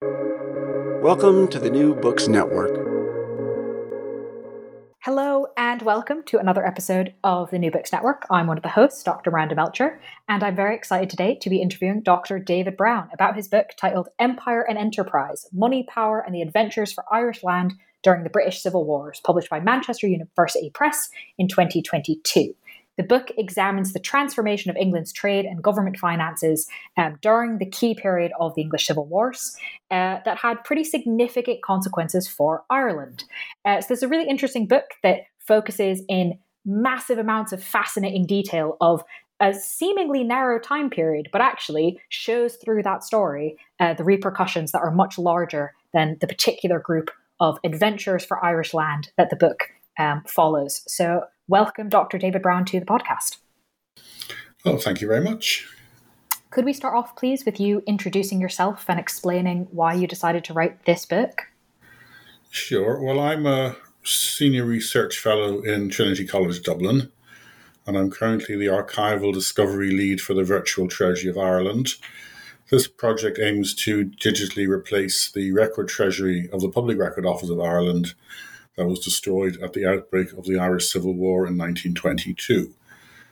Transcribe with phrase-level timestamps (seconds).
[0.00, 2.70] Welcome to the New Books Network.
[5.00, 8.24] Hello, and welcome to another episode of the New Books Network.
[8.30, 9.32] I'm one of the hosts, Dr.
[9.32, 12.38] Miranda Melcher, and I'm very excited today to be interviewing Dr.
[12.38, 17.02] David Brown about his book titled Empire and Enterprise Money, Power, and the Adventurers for
[17.10, 21.08] Irish Land During the British Civil Wars, published by Manchester University Press
[21.38, 22.54] in 2022.
[22.98, 27.94] The book examines the transformation of England's trade and government finances um, during the key
[27.94, 29.56] period of the English Civil Wars
[29.90, 33.24] uh, that had pretty significant consequences for Ireland.
[33.64, 38.76] Uh, so, there's a really interesting book that focuses in massive amounts of fascinating detail
[38.80, 39.04] of
[39.40, 44.80] a seemingly narrow time period, but actually shows through that story uh, the repercussions that
[44.80, 49.70] are much larger than the particular group of adventures for Irish land that the book
[49.98, 50.82] um, follows.
[50.88, 52.18] So, welcome, Dr.
[52.18, 53.38] David Brown, to the podcast.
[54.64, 55.66] Oh, thank you very much.
[56.50, 60.52] Could we start off, please, with you introducing yourself and explaining why you decided to
[60.52, 61.42] write this book?
[62.50, 63.02] Sure.
[63.02, 67.10] Well, I'm a senior research fellow in Trinity College Dublin,
[67.86, 71.88] and I'm currently the archival discovery lead for the Virtual Treasury of Ireland.
[72.70, 77.60] This project aims to digitally replace the record treasury of the Public Record Office of
[77.60, 78.14] Ireland
[78.78, 82.72] that was destroyed at the outbreak of the Irish Civil War in 1922.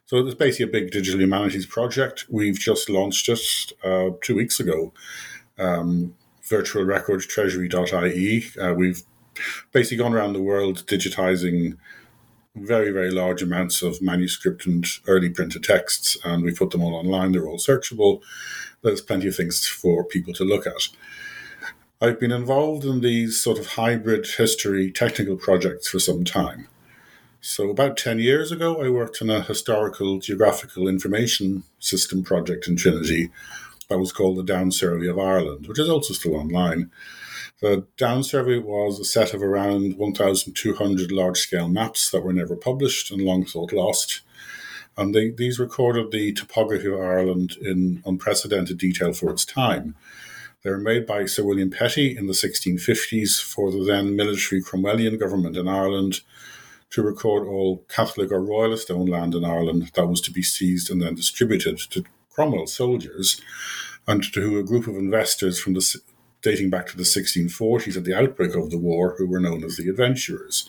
[0.04, 2.26] So it's basically a big digital humanities project.
[2.28, 4.92] We've just launched it uh, two weeks ago.
[5.58, 6.14] Um,
[6.48, 8.44] virtualrecordtreasury.ie.
[8.60, 9.02] Uh, we've
[9.72, 11.76] basically gone around the world digitizing
[12.54, 16.94] very, very large amounts of manuscript and early printed texts, and we put them all
[16.94, 17.32] online.
[17.32, 18.22] They're all searchable.
[18.82, 20.88] There's plenty of things for people to look at.
[21.98, 26.68] I've been involved in these sort of hybrid history technical projects for some time.
[27.40, 32.76] So, about 10 years ago, I worked on a historical geographical information system project in
[32.76, 33.30] Trinity
[33.88, 36.90] that was called the Down Survey of Ireland, which is also still online.
[37.62, 42.56] The Down Survey was a set of around 1,200 large scale maps that were never
[42.56, 44.20] published and long thought lost.
[44.98, 49.94] And they, these recorded the topography of Ireland in unprecedented detail for its time.
[50.66, 55.16] They were made by Sir William Petty in the 1650s for the then military Cromwellian
[55.16, 56.22] government in Ireland
[56.90, 60.90] to record all Catholic or Royalist owned land in Ireland that was to be seized
[60.90, 63.40] and then distributed to Cromwell soldiers
[64.08, 66.00] and to who a group of investors from the
[66.42, 69.76] dating back to the 1640s at the outbreak of the war who were known as
[69.76, 70.68] the adventurers.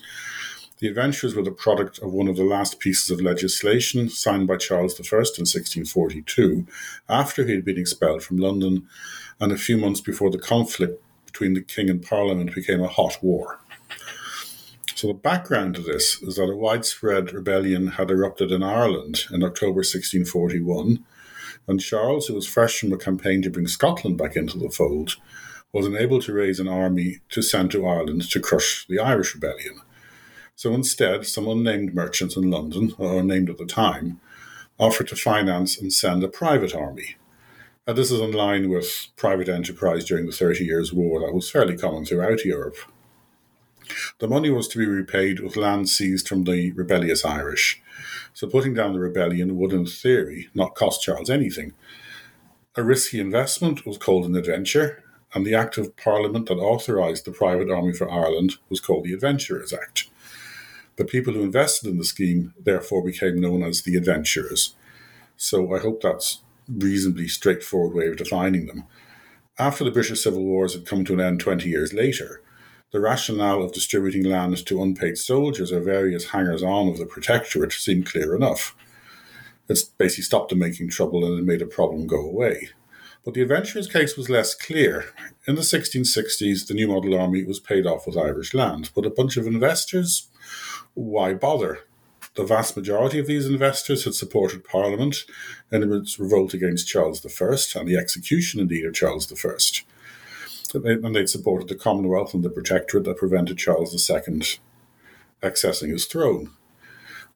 [0.80, 4.58] The adventures were the product of one of the last pieces of legislation signed by
[4.58, 6.66] Charles I in 1642
[7.08, 8.86] after he had been expelled from London
[9.40, 13.18] and a few months before the conflict between the king and parliament became a hot
[13.20, 13.58] war.
[14.94, 19.42] So, the background to this is that a widespread rebellion had erupted in Ireland in
[19.42, 21.04] October 1641,
[21.66, 25.16] and Charles, who was fresh from a campaign to bring Scotland back into the fold,
[25.72, 29.80] was unable to raise an army to send to Ireland to crush the Irish rebellion.
[30.58, 34.20] So instead, some unnamed merchants in London, or unnamed at the time,
[34.76, 37.16] offered to finance and send a private army
[37.88, 41.50] and this is in line with private enterprise during the Thirty Years' War that was
[41.50, 42.76] fairly common throughout Europe.
[44.18, 47.80] The money was to be repaid with land seized from the rebellious Irish.
[48.34, 51.72] So putting down the rebellion would, in theory, not cost Charles anything.
[52.76, 55.02] A risky investment was called an adventure,
[55.32, 59.14] and the Act of Parliament that authorised the private army for Ireland was called the
[59.14, 60.10] Adventurers Act.
[60.98, 64.74] The people who invested in the scheme therefore became known as the adventurers.
[65.36, 68.82] So I hope that's reasonably straightforward way of defining them.
[69.60, 72.42] After the British Civil Wars had come to an end 20 years later,
[72.90, 77.72] the rationale of distributing land to unpaid soldiers or various hangers on of the Protectorate
[77.72, 78.74] seemed clear enough.
[79.68, 82.70] It's basically stopped them making trouble and it made a problem go away.
[83.24, 85.12] But the adventurers' case was less clear.
[85.46, 89.10] In the 1660s, the new model army was paid off with Irish land, but a
[89.10, 90.28] bunch of investors?
[90.98, 91.86] Why bother?
[92.34, 95.26] The vast majority of these investors had supported Parliament
[95.70, 99.84] in its revolt against Charles I and the execution, indeed, of Charles I.
[100.74, 104.42] And they'd supported the Commonwealth and the Protectorate that prevented Charles II
[105.40, 106.50] accessing his throne.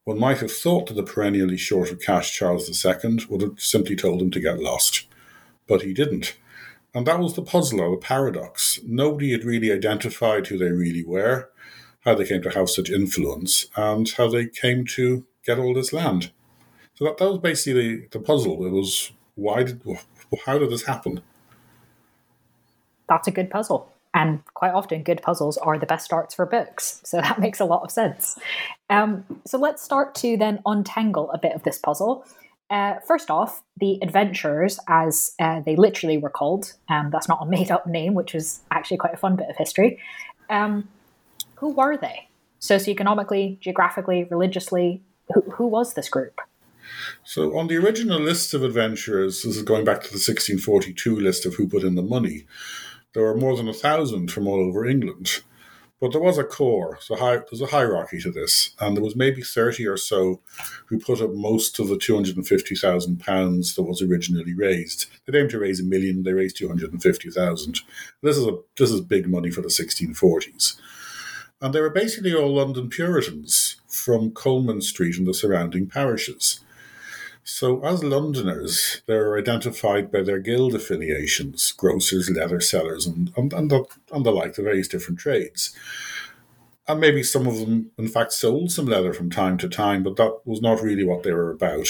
[0.03, 3.95] One might have thought that the perennially short of cash Charles II would have simply
[3.95, 5.07] told him to get lost.
[5.69, 6.37] But he didn't.
[6.93, 8.81] And that was the puzzle or the paradox.
[8.85, 11.52] Nobody had really identified who they really were,
[12.05, 15.93] how they came to have such influence, and how they came to get all this
[15.93, 16.31] land.
[16.95, 18.65] So that, that was basically the, the puzzle.
[18.67, 19.83] It was why did
[20.47, 21.23] how did this happen?
[23.09, 23.93] That's a good puzzle.
[24.15, 27.01] And quite often, good puzzles are the best starts for books.
[27.05, 28.39] So that makes a lot of sense.
[28.91, 32.25] Um, so let's start to then untangle a bit of this puzzle.
[32.71, 37.47] Uh, first off, the adventurers, as uh, they literally were called, um, that's not a
[37.47, 39.99] made up name, which is actually quite a fun bit of history.
[40.49, 40.89] Um,
[41.63, 42.29] who were they?
[42.61, 45.01] Socioeconomically, geographically, religiously,
[45.33, 46.41] who, who was this group?
[47.23, 51.47] So, on the original list of adventurers, this is going back to the 1642 list
[51.47, 52.47] of who put in the money,
[53.15, 55.43] there were more than a thousand from all over England.
[56.01, 59.15] But there was a core, so high, there's a hierarchy to this, and there was
[59.15, 60.41] maybe 30 or so
[60.87, 65.07] who put up most of the £250,000 that was originally raised.
[65.29, 67.81] They aimed to raise a million, they raised 250,000.
[68.21, 70.81] This is a this is big money for the 1640s.
[71.63, 76.59] And they were basically all London Puritans from Coleman Street and the surrounding parishes.
[77.45, 83.71] So, as Londoners, they're identified by their guild affiliations grocers, leather sellers, and, and, and,
[83.71, 85.73] the, and the like, the various different trades.
[86.89, 90.17] And maybe some of them, in fact, sold some leather from time to time, but
[90.17, 91.87] that was not really what they were about.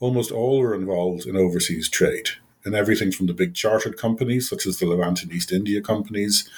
[0.00, 2.30] Almost all were involved in overseas trade,
[2.64, 6.50] in everything from the big chartered companies, such as the Levant and East India companies,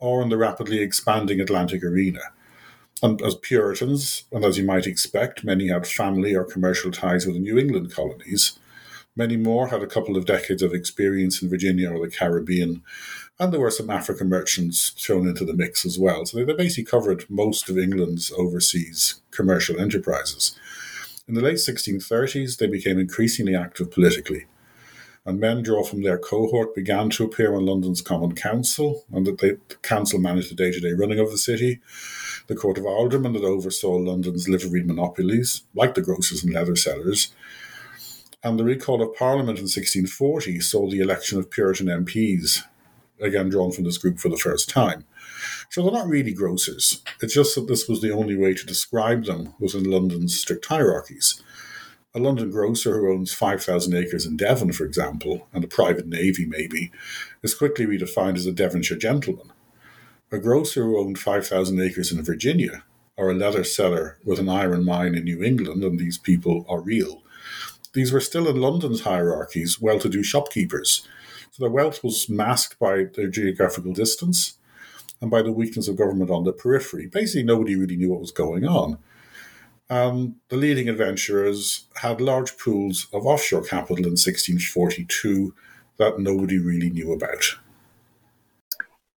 [0.00, 2.20] or in the rapidly expanding Atlantic arena
[3.02, 7.34] and as Puritans, and as you might expect, many had family or commercial ties with
[7.34, 8.58] the New England colonies.
[9.16, 12.82] Many more had a couple of decades of experience in Virginia or the Caribbean,
[13.38, 16.26] and there were some African merchants thrown into the mix as well.
[16.26, 20.58] So they basically covered most of England's overseas commercial enterprises.
[21.26, 24.46] In the late 1630s, they became increasingly active politically
[25.30, 29.38] and men draw from their cohort began to appear on London's Common Council, and that
[29.38, 31.78] the council managed the day to day running of the city.
[32.48, 37.32] The Court of Aldermen that oversaw London's liveried monopolies, like the grocers and leather sellers.
[38.42, 42.64] And the recall of Parliament in 1640 saw the election of Puritan MPs,
[43.20, 45.04] again drawn from this group for the first time.
[45.68, 47.02] So they're not really grocers.
[47.22, 51.40] It's just that this was the only way to describe them within London's strict hierarchies.
[52.12, 56.44] A London grocer who owns 5,000 acres in Devon, for example, and a private navy
[56.44, 56.90] maybe,
[57.40, 59.52] is quickly redefined as a Devonshire gentleman.
[60.32, 62.82] A grocer who owned 5,000 acres in Virginia,
[63.16, 66.80] or a leather seller with an iron mine in New England, and these people are
[66.80, 67.22] real.
[67.92, 71.06] These were still in London's hierarchies well to do shopkeepers.
[71.52, 74.58] So their wealth was masked by their geographical distance
[75.20, 77.06] and by the weakness of government on the periphery.
[77.06, 78.98] Basically, nobody really knew what was going on.
[79.90, 85.52] Um, the leading adventurers had large pools of offshore capital in 1642
[85.98, 87.56] that nobody really knew about.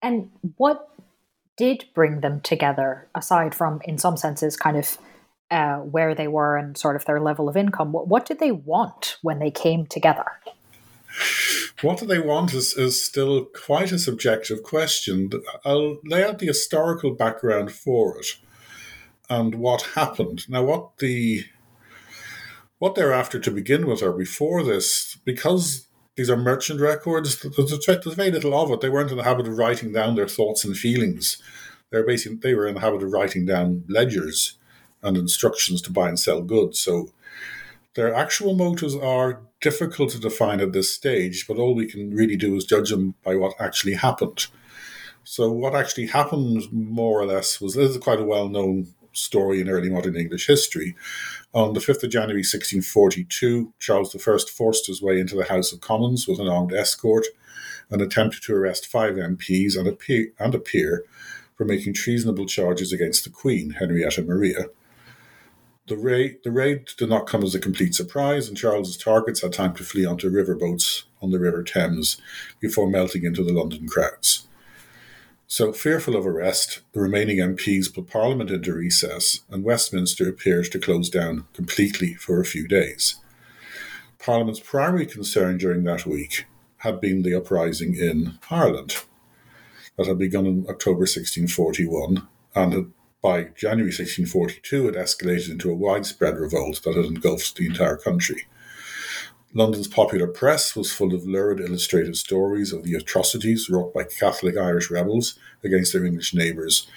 [0.01, 0.89] And what
[1.55, 4.97] did bring them together, aside from, in some senses, kind of
[5.51, 7.91] uh, where they were and sort of their level of income?
[7.91, 10.25] What, what did they want when they came together?
[11.81, 15.29] What do they want is, is still quite a subjective question.
[15.63, 18.25] I'll lay out the historical background for it
[19.33, 20.47] and what happened.
[20.47, 21.45] Now, what the
[22.79, 28.15] what they're after to begin with, or before this, because these are merchant records, there's,
[28.15, 28.81] very little of it.
[28.81, 31.41] They weren't in the habit of writing down their thoughts and feelings.
[31.89, 34.57] They're basically they were in the habit of writing down ledgers
[35.01, 36.79] and instructions to buy and sell goods.
[36.79, 37.09] So
[37.95, 42.35] their actual motives are difficult to define at this stage, but all we can really
[42.35, 44.47] do is judge them by what actually happened.
[45.23, 49.69] So what actually happened, more or less, was this is quite a well-known story in
[49.69, 50.95] early modern English history.
[51.53, 55.81] On the 5th of January 1642, Charles I forced his way into the House of
[55.81, 57.25] Commons with an armed escort
[57.89, 61.03] and attempted to arrest five MPs and a, peer, and a peer
[61.55, 64.65] for making treasonable charges against the Queen, Henrietta Maria.
[65.87, 69.51] The raid, the raid did not come as a complete surprise, and Charles's targets had
[69.51, 72.21] time to flee onto riverboats on the River Thames
[72.61, 74.47] before melting into the London crowds.
[75.47, 80.79] So, fearful of arrest, the remaining MPs put Parliament into recess, and Westminster appeared to
[80.79, 83.17] close down completely for a few days.
[84.17, 86.45] Parliament's primary concern during that week
[86.77, 89.03] had been the uprising in Ireland
[89.97, 96.37] that had begun in October 1641 and by January 1642 had escalated into a widespread
[96.37, 98.47] revolt that had engulfed the entire country.
[99.55, 104.57] London's popular press was full of lurid illustrated stories of the atrocities wrought by Catholic
[104.57, 106.87] Irish rebels against their English neighbours,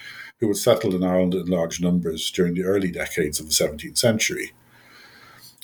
[0.40, 3.98] who had settled in Ireland in large numbers during the early decades of the 17th
[3.98, 4.52] century.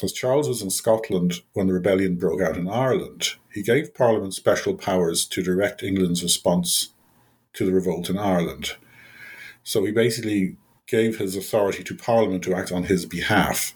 [0.02, 4.34] As Charles was in Scotland when the rebellion broke out in Ireland, he gave Parliament
[4.34, 6.90] special powers to direct England's response
[7.54, 8.72] to the revolt in Ireland.
[9.62, 10.56] So he basically
[10.87, 13.75] gave his authority to Parliament to act on his behalf.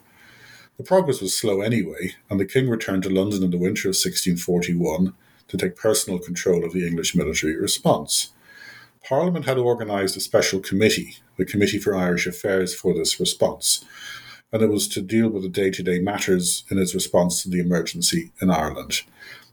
[0.77, 3.97] The progress was slow anyway, and the king returned to London in the winter of
[3.97, 5.15] 1641
[5.49, 8.33] to take personal control of the English military response.
[9.03, 13.85] Parliament had organised a special committee, the Committee for Irish Affairs, for this response,
[14.53, 17.49] and it was to deal with the day to day matters in its response to
[17.49, 19.03] the emergency in Ireland.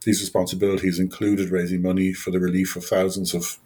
[0.04, 3.60] These responsibilities included raising money for the relief of thousands of,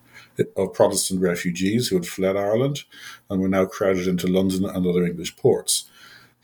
[0.55, 2.83] of Protestant refugees who had fled Ireland
[3.29, 5.89] and were now crowded into London and other English ports.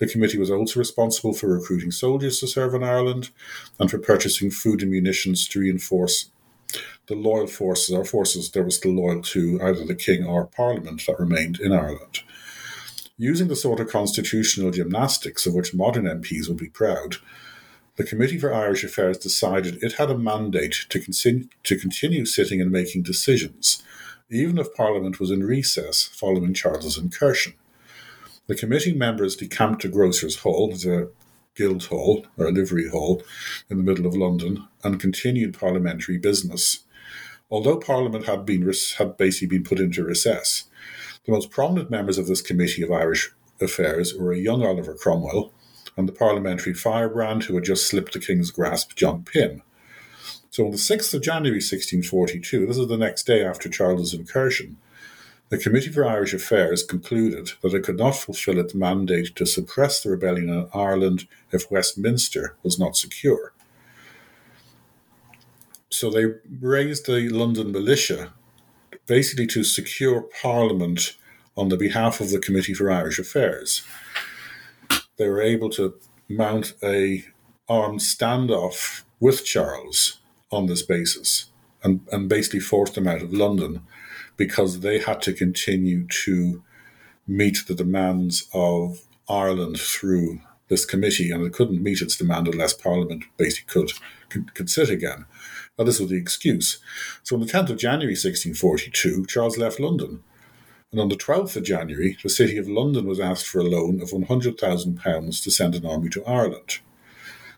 [0.03, 3.29] The committee was also responsible for recruiting soldiers to serve in Ireland
[3.79, 6.29] and for purchasing food and munitions to reinforce
[7.07, 11.03] the loyal forces or forces that were still loyal to either the king or parliament
[11.07, 12.19] that remained in Ireland.
[13.17, 17.15] Using the sort of constitutional gymnastics of which modern MPs would be proud,
[17.95, 22.59] the Committee for Irish Affairs decided it had a mandate to, continue, to continue sitting
[22.59, 23.81] and making decisions,
[24.29, 27.53] even if Parliament was in recess following Charles's incursion.
[28.47, 31.07] The committee members decamped to Grocers' Hall, there's a
[31.55, 33.23] guild hall or a livery hall
[33.69, 36.79] in the middle of London, and continued parliamentary business.
[37.49, 40.65] Although Parliament had been had basically been put into recess,
[41.25, 43.31] the most prominent members of this Committee of Irish
[43.61, 45.53] Affairs were a young Oliver Cromwell,
[45.95, 49.61] and the parliamentary firebrand who had just slipped the king's grasp, John Pym.
[50.49, 54.77] So on the 6th of January 1642, this is the next day after Charles's incursion,
[55.49, 60.01] the Committee for Irish Affairs concluded that it could not fulfil its mandate to suppress
[60.01, 63.53] the rebellion in Ireland if Westminster was not secure.
[65.89, 66.25] So they
[66.59, 68.33] raised the London militia
[69.05, 71.15] basically to secure Parliament
[71.55, 73.83] on the behalf of the Committee for Irish Affairs
[75.17, 75.95] they were able to
[76.27, 77.25] mount a
[77.69, 80.19] armed standoff with Charles
[80.51, 81.49] on this basis
[81.83, 83.81] and, and basically forced him out of London
[84.37, 86.63] because they had to continue to
[87.27, 92.73] meet the demands of Ireland through this committee, and it couldn't meet its demand unless
[92.73, 93.91] Parliament basically could,
[94.29, 95.25] could, could sit again.
[95.77, 96.79] Now, this was the excuse.
[97.23, 100.23] So, on the 10th of January 1642, Charles left London
[100.93, 103.99] and on the 12th of January, the City of London was asked for a loan
[103.99, 106.79] of £100,000 to send an army to Ireland.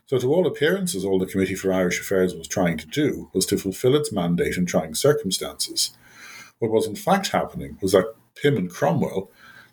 [0.06, 3.44] So, to all appearances, all the Committee for Irish Affairs was trying to do was
[3.46, 5.90] to fulfil its mandate in trying circumstances.
[6.58, 9.30] What was in fact happening was that Pym and Cromwell,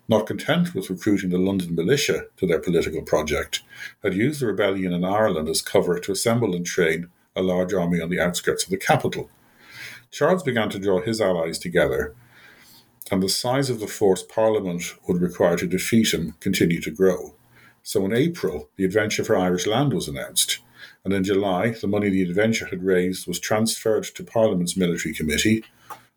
[0.08, 3.62] not content with recruiting the London militia to their political project,
[4.02, 8.00] had used the rebellion in Ireland as cover to assemble and train a large army
[8.00, 9.30] on the outskirts of the capital.
[10.10, 12.14] Charles began to draw his allies together
[13.10, 17.34] and the size of the force Parliament would require to defeat him continued to grow.
[17.82, 20.60] So in April, the Adventure for Irish Land was announced,
[21.04, 25.64] and in July, the money the Adventure had raised was transferred to Parliament's military committee,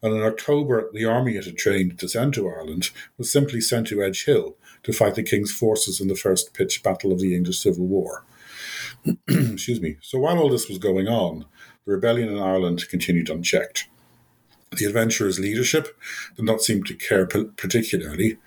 [0.01, 3.87] and in October, the army it had trained to send to Ireland was simply sent
[3.87, 7.35] to Edge Hill to fight the King's forces in the first pitched battle of the
[7.35, 8.23] English Civil War.
[9.27, 9.97] Excuse me.
[10.01, 11.45] So while all this was going on,
[11.85, 13.87] the rebellion in Ireland continued unchecked.
[14.77, 15.97] The adventurer's leadership
[16.35, 18.37] did not seem to care particularly,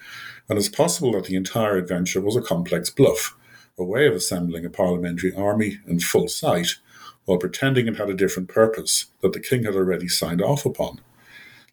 [0.48, 3.36] and it's possible that the entire adventure was a complex bluff,
[3.78, 6.76] a way of assembling a parliamentary army in full sight
[7.24, 11.00] while pretending it had a different purpose that the king had already signed off upon.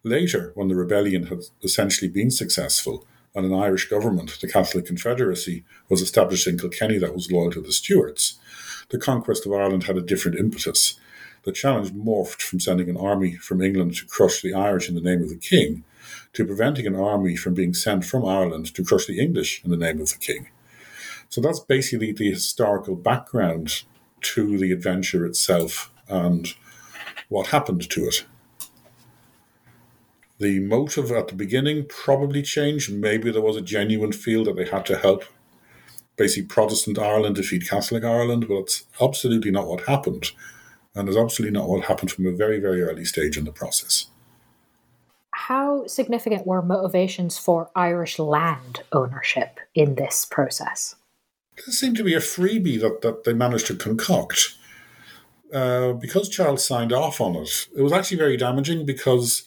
[0.08, 5.66] Later, when the rebellion had essentially been successful and an Irish government, the Catholic Confederacy,
[5.90, 8.40] was established in Kilkenny that was loyal to the Stuarts,
[8.90, 10.98] the conquest of Ireland had a different impetus
[11.44, 15.02] the challenge morphed from sending an army from England to crush the Irish in the
[15.02, 15.86] name of the king
[16.34, 19.78] to preventing an army from being sent from Ireland to crush the English in the
[19.78, 20.50] name of the king.
[21.30, 23.84] So that's basically the historical background
[24.22, 26.54] to the adventure itself and
[27.30, 28.26] what happened to it.
[30.40, 32.94] The motive at the beginning probably changed.
[32.94, 35.24] Maybe there was a genuine feel that they had to help
[36.16, 40.32] basically Protestant Ireland defeat Catholic Ireland, but it's absolutely not what happened
[40.98, 44.08] and it's absolutely not what happened from a very, very early stage in the process.
[45.32, 50.96] How significant were motivations for Irish land ownership in this process?
[51.56, 54.56] There seemed to be a freebie that, that they managed to concoct.
[55.54, 59.44] Uh, because Charles signed off on it, it was actually very damaging because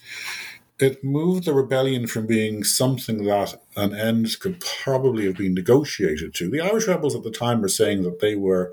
[0.80, 6.34] it moved the rebellion from being something that an end could probably have been negotiated
[6.34, 6.48] to.
[6.48, 8.72] The Irish rebels at the time were saying that they were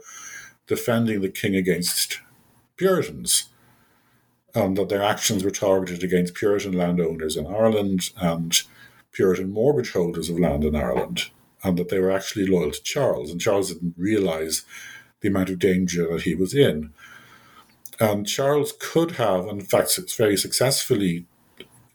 [0.68, 2.22] defending the king against
[2.78, 3.50] Puritans,
[4.56, 8.62] and that their actions were targeted against Puritan landowners in Ireland and
[9.12, 11.30] Puritan mortgage holders of land in Ireland,
[11.64, 13.32] and that they were actually loyal to Charles.
[13.32, 14.64] And Charles didn't realize
[15.22, 16.94] the amount of danger that he was in.
[18.00, 21.26] And Charles could have, in fact, very successfully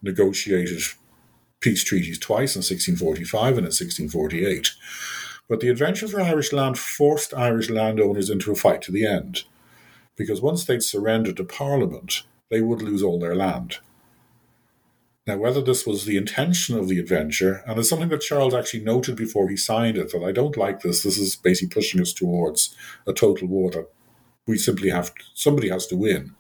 [0.03, 0.83] negotiated
[1.61, 4.71] peace treaties twice in 1645 and in 1648.
[5.49, 9.45] But the adventure for Irish land forced Irish landowners into a fight to the end,
[10.17, 13.79] because once they'd surrendered to Parliament, they would lose all their land.
[15.27, 18.83] Now, whether this was the intention of the adventure, and it's something that Charles actually
[18.83, 22.13] noted before he signed it, that I don't like this, this is basically pushing us
[22.13, 22.75] towards
[23.07, 23.89] a total war that
[24.49, 26.35] we simply have, to, somebody has to win.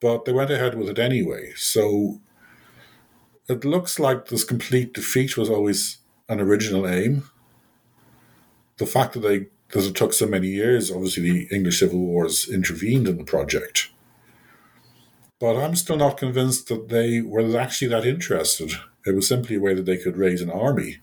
[0.00, 1.52] But they went ahead with it anyway.
[1.56, 2.20] So
[3.48, 5.98] it looks like this complete defeat was always
[6.28, 7.24] an original aim.
[8.78, 12.48] The fact that they that it took so many years, obviously the English Civil Wars
[12.48, 13.90] intervened in the project.
[15.40, 18.72] But I'm still not convinced that they were actually that interested.
[19.04, 20.98] It was simply a way that they could raise an army.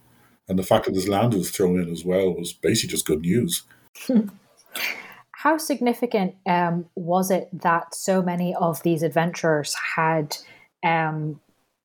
[0.47, 3.21] And the fact that this land was thrown in as well was basically just good
[3.21, 3.63] news.
[5.31, 10.37] How significant um, was it that so many of these adventurers had
[10.83, 11.41] um,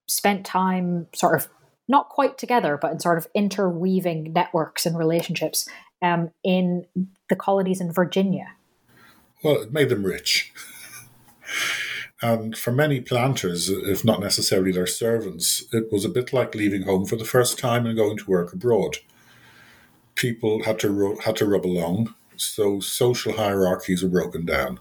[0.08, 1.48] spent time sort of
[1.88, 5.68] not quite together, but in sort of interweaving networks and relationships
[6.02, 6.84] um, in
[7.28, 8.54] the colonies in Virginia?
[9.42, 10.52] Well, it made them rich.
[12.22, 16.82] and for many planters, if not necessarily their servants, it was a bit like leaving
[16.82, 18.98] home for the first time and going to work abroad.
[20.14, 24.80] People had to had to rub along, so social hierarchies were broken down.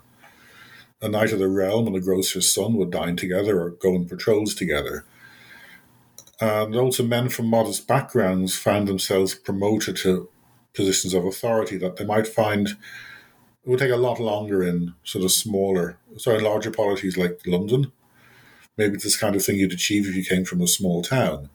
[1.00, 4.08] A knight of the realm and a grocer's son would dine together or go on
[4.08, 5.06] patrols together
[6.39, 10.29] Um, and also men from modest backgrounds found themselves promoted to
[10.74, 12.70] positions of authority that they might find
[13.67, 17.91] it would take a lot longer in sort of smaller, sorry, larger polities like London.
[18.77, 21.50] Maybe it's this kind of thing you'd achieve if you came from a small town.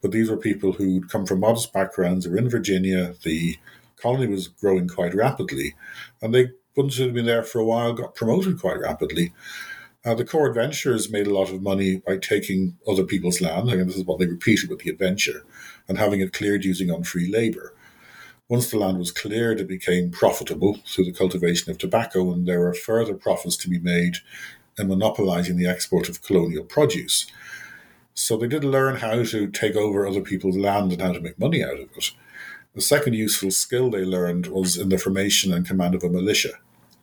[0.00, 3.58] But these were people who'd come from modest backgrounds, they were in Virginia, the
[3.96, 5.74] colony was growing quite rapidly,
[6.22, 9.34] and they, once they'd been there for a while, got promoted quite rapidly.
[10.02, 13.88] Uh, the core adventurers made a lot of money by taking other people's land, and
[13.88, 15.44] this is what they repeated with the adventure,
[15.88, 17.74] and having it cleared using unfree labour.
[18.48, 22.60] Once the land was cleared, it became profitable through the cultivation of tobacco, and there
[22.60, 24.16] were further profits to be made
[24.78, 27.26] in monopolising the export of colonial produce.
[28.14, 31.38] So they did learn how to take over other people's land and how to make
[31.38, 32.12] money out of it.
[32.74, 36.54] The second useful skill they learned was in the formation and command of a militia.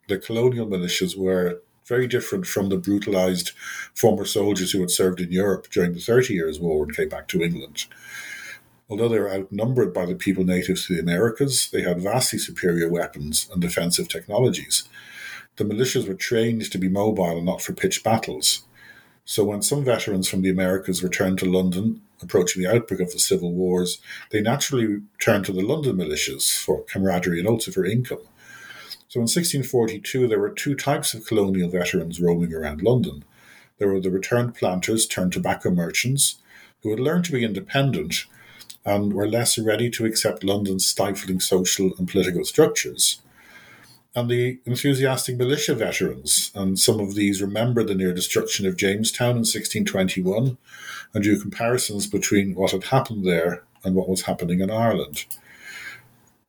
[0.08, 3.52] The colonial militias were very different from the brutalized
[3.94, 7.28] former soldiers who had served in Europe during the Thirty Years' War and came back
[7.30, 7.86] to England.
[8.90, 12.90] Although they were outnumbered by the people native to the Americas, they had vastly superior
[12.90, 14.88] weapons and defensive technologies.
[15.58, 18.64] The militias were trained to be mobile and not for pitched battles.
[19.26, 23.20] So when some veterans from the Americas returned to London, approaching the outbreak of the
[23.20, 24.00] civil wars,
[24.32, 28.22] they naturally turned to the London militias for camaraderie and also for income.
[29.10, 33.24] So in 1642, there were two types of colonial veterans roaming around London.
[33.78, 36.36] There were the returned planters turned tobacco merchants
[36.84, 38.26] who had learned to be independent
[38.84, 43.22] and were less ready to accept London's stifling social and political structures.
[44.14, 49.32] And the enthusiastic militia veterans, and some of these remembered the near destruction of Jamestown
[49.32, 50.58] in 1621
[51.14, 55.26] and drew comparisons between what had happened there and what was happening in Ireland.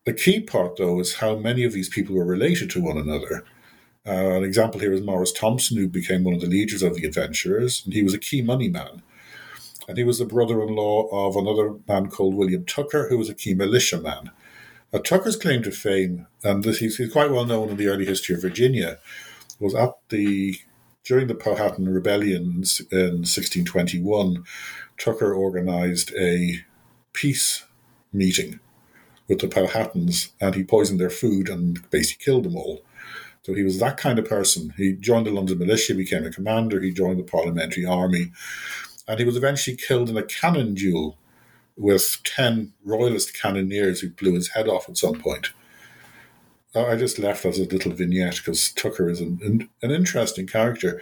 [0.09, 3.45] The key part, though, is how many of these people were related to one another.
[4.07, 7.05] Uh, an example here is Maurice Thomson, who became one of the leaders of the
[7.05, 9.03] adventurers, and he was a key money man.
[9.87, 13.29] And he was the brother in law of another man called William Tucker, who was
[13.29, 14.31] a key militiaman.
[14.95, 18.07] Uh, Tucker's claim to fame, and this, he's, he's quite well known in the early
[18.07, 19.01] history of Virginia,
[19.61, 20.57] was at the
[21.05, 24.43] during the Powhatan rebellions in 1621.
[24.97, 26.65] Tucker organized a
[27.13, 27.67] peace
[28.11, 28.61] meeting
[29.29, 32.83] with the Powhatans and he poisoned their food and basically killed them all.
[33.43, 34.75] So he was that kind of person.
[34.77, 38.33] He joined the London militia, became a commander, he joined the parliamentary army,
[39.07, 41.17] and he was eventually killed in a cannon duel
[41.77, 45.49] with 10 royalist cannoneers who blew his head off at some point.
[46.75, 51.01] Uh, I just left as a little vignette because Tucker is an, an interesting character.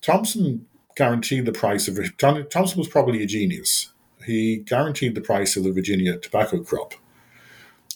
[0.00, 3.92] Thomson guaranteed the price of Thomson was probably a genius.
[4.24, 6.94] He guaranteed the price of the Virginia tobacco crop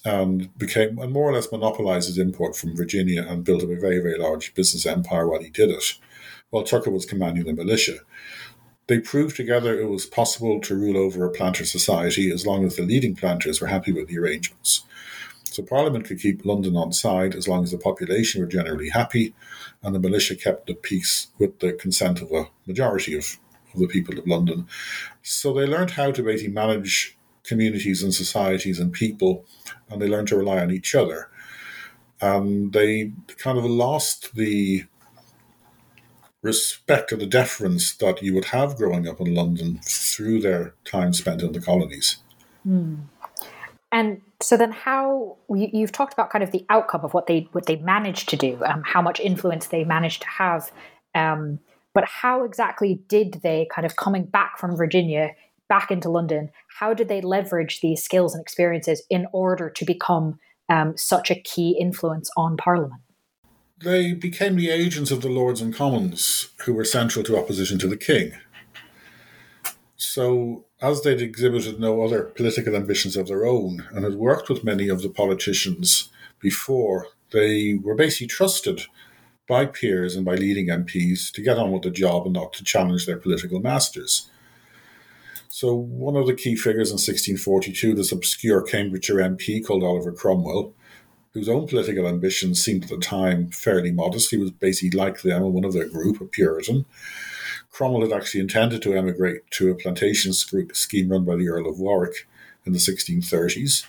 [0.07, 3.81] and became and more or less monopolized his import from Virginia and built up a
[3.81, 5.85] very, very large business empire while he did it,
[6.51, 7.99] while Tucker was commanding the militia.
[8.87, 12.77] They proved together it was possible to rule over a planter society as long as
[12.77, 14.85] the leading planters were happy with the arrangements.
[15.43, 19.35] So Parliament could keep London on side as long as the population were generally happy,
[19.83, 23.39] and the militia kept the peace with the consent of a majority of,
[23.75, 24.69] of the people of London.
[25.23, 27.17] So they learned how to basically manage
[27.47, 29.47] communities and societies and people,
[29.91, 31.29] and they learned to rely on each other.
[32.21, 34.85] And they kind of lost the
[36.43, 41.13] respect or the deference that you would have growing up in London through their time
[41.13, 42.19] spent in the colonies.
[42.67, 43.01] Mm.
[43.93, 47.49] And so then, how you, have talked about kind of the outcome of what they
[47.53, 50.71] what they managed to do, um, how much influence they managed to have,
[51.15, 51.59] um,
[51.95, 55.35] but how exactly did they kind of coming back from Virginia
[55.69, 56.51] back into London?
[56.79, 61.35] How did they leverage these skills and experiences in order to become um, such a
[61.41, 63.03] key influence on Parliament?
[63.79, 67.89] They became the agents of the Lords and Commons, who were central to opposition to
[67.89, 68.33] the King.
[69.97, 74.65] So, as they'd exhibited no other political ambitions of their own and had worked with
[74.65, 78.83] many of the politicians before, they were basically trusted
[79.49, 82.65] by peers and by leading MPs to get on with the job and not to
[82.65, 84.31] challenge their political masters.
[85.59, 90.75] So, one of the key figures in 1642, this obscure Cambridgeshire MP called Oliver Cromwell,
[91.33, 94.31] whose own political ambitions seemed at the time fairly modest.
[94.31, 96.85] He was basically like them one of their group, a Puritan.
[97.71, 101.79] Cromwell had actually intended to emigrate to a plantation scheme run by the Earl of
[101.79, 102.29] Warwick
[102.67, 103.87] in the 1630s.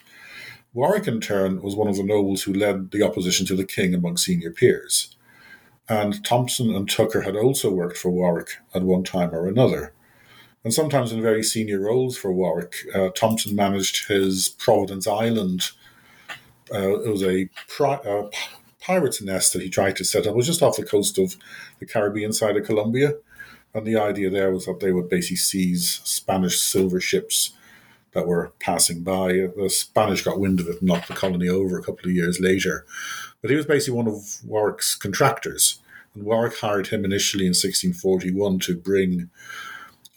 [0.73, 3.93] Warwick, in turn, was one of the nobles who led the opposition to the king
[3.93, 5.17] among senior peers.
[5.89, 9.91] And Thomson and Tucker had also worked for Warwick at one time or another.
[10.63, 12.75] And sometimes in very senior roles for Warwick.
[12.93, 15.71] Uh, Thomson managed his Providence Island
[16.73, 18.29] uh, it was a pri- uh,
[18.79, 20.33] pirate's nest that he tried to set up.
[20.33, 21.35] It was just off the coast of
[21.79, 23.13] the Caribbean side of Colombia.
[23.73, 27.51] And the idea there was that they would basically seize Spanish silver ships
[28.13, 29.49] that were passing by.
[29.55, 32.39] The Spanish got wind of it and knocked the colony over a couple of years
[32.39, 32.85] later.
[33.41, 35.79] But he was basically one of Warwick's contractors.
[36.15, 39.29] And Warwick hired him initially in 1641 to bring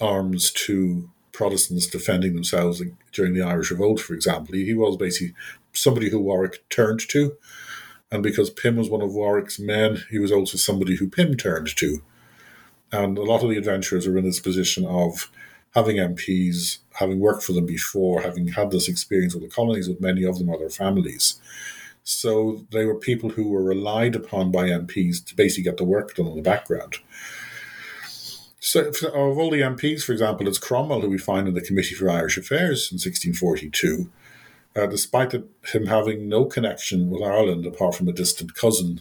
[0.01, 2.83] arms to Protestants defending themselves
[3.13, 4.55] during the Irish Revolt, for example.
[4.55, 5.35] He, was basically
[5.73, 7.37] somebody who Warwick turned to.
[8.11, 11.75] And because Pym was one of Warwick's men, he was also somebody who Pym turned
[11.77, 12.03] to.
[12.93, 15.31] And a lot of the adventurers are in this position of
[15.75, 20.01] having MPs, having worked for them before, having had this experience with the colonies with
[20.01, 21.41] many of them or their families.
[22.03, 26.15] So they were people who were relied upon by MPs to basically get the work
[26.15, 26.97] done in the background.
[28.61, 31.95] So, of all the MPs, for example, it's Cromwell who we find in the Committee
[31.95, 34.11] for Irish Affairs in 1642
[34.77, 39.01] uh, despite it, him having no connection with Ireland apart from a distant cousin,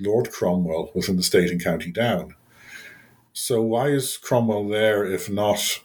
[0.00, 2.34] Lord Cromwell, within the state and county Down.
[3.32, 5.80] So why is Cromwell there if not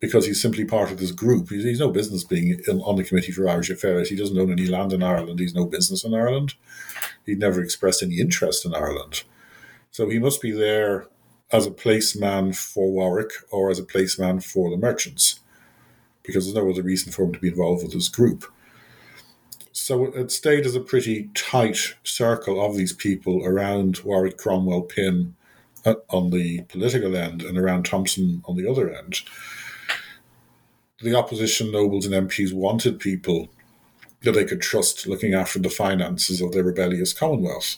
[0.00, 1.50] because he's simply part of this group?
[1.50, 4.08] He's, he's no business being in, on the Committee for Irish Affairs.
[4.08, 5.40] He doesn't own any land in Ireland.
[5.40, 6.54] He's no business in Ireland.
[7.26, 9.24] He'd never expressed any interest in Ireland.
[9.90, 11.06] So he must be there
[11.52, 15.40] as a placeman for Warwick or as a placeman for the merchants
[16.22, 18.44] because there's no other reason for him to be involved with this group.
[19.72, 25.36] So it stayed as a pretty tight circle of these people around Warwick Cromwell Pym
[25.84, 29.20] uh, on the political end and around Thomson on the other end.
[31.02, 33.48] The opposition nobles and MPs wanted people
[34.22, 37.76] that they could trust looking after the finances of their rebellious Commonwealth.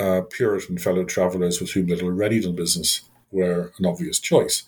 [0.00, 4.62] Uh, Puritan fellow travellers with whom they'd already done business were an obvious choice.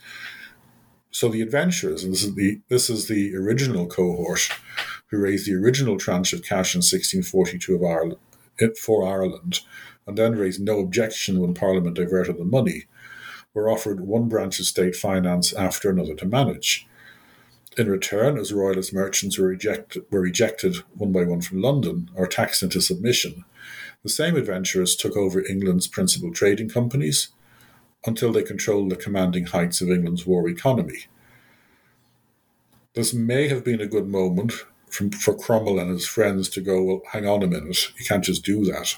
[1.12, 4.48] So the adventurers, and this is the this is the original cohort,
[5.08, 8.16] who raised the original tranche of cash in 1642 of Ireland,
[8.78, 9.60] for Ireland,
[10.06, 12.84] and then raised no objection when Parliament diverted the money,
[13.54, 16.86] were offered one branch of state finance after another to manage.
[17.76, 22.26] In return, as royalist merchants were, rejected, were ejected one by one from London or
[22.26, 23.44] taxed into submission,
[24.02, 27.28] the same adventurers took over England's principal trading companies
[28.06, 31.06] until they controlled the commanding heights of England's war economy.
[32.94, 34.52] This may have been a good moment
[34.88, 38.24] from, for Cromwell and his friends to go, well, hang on a minute, you can't
[38.24, 38.96] just do that.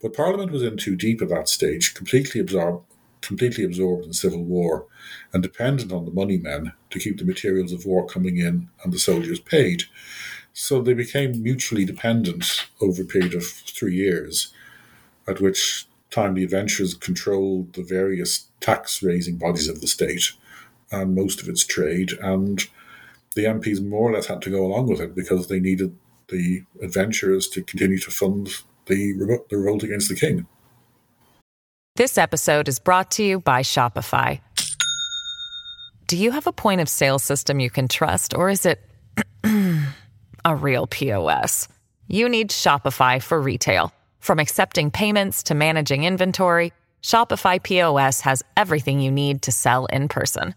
[0.00, 2.84] But Parliament was in too deep at that stage, completely absorbed,
[3.20, 4.86] completely absorbed in civil war,
[5.32, 8.92] and dependent on the money men to keep the materials of war coming in and
[8.92, 9.84] the soldiers paid.
[10.52, 14.52] So they became mutually dependent over a period of three years,
[15.26, 20.32] at which time the adventurers controlled the various tax raising bodies of the state
[20.90, 22.68] and most of its trade and
[23.34, 25.96] the MPs more or less had to go along with it because they needed
[26.28, 29.14] the adventurers to continue to fund the,
[29.48, 30.46] the revolt against the king.
[31.96, 34.40] This episode is brought to you by Shopify.
[36.06, 38.80] Do you have a point of sale system you can trust, or is it
[40.44, 41.68] a real POS?
[42.08, 43.92] You need Shopify for retail.
[44.20, 50.08] From accepting payments to managing inventory, Shopify POS has everything you need to sell in
[50.08, 50.54] person.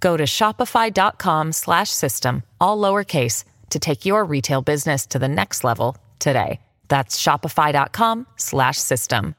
[0.00, 5.64] Go to shopify.com slash system, all lowercase, to take your retail business to the next
[5.64, 6.60] level today.
[6.88, 9.34] That's shopify.com slash system.